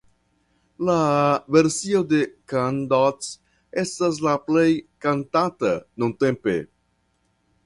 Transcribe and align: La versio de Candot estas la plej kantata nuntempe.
La 0.87 0.95
versio 1.57 2.01
de 2.13 2.21
Candot 2.53 3.29
estas 3.85 4.21
la 4.29 4.37
plej 4.49 4.67
kantata 5.07 5.77
nuntempe. 6.03 6.61